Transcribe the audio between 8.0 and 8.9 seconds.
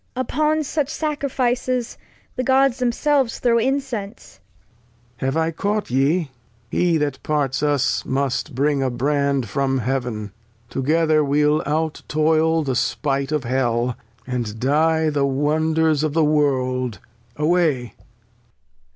must bring a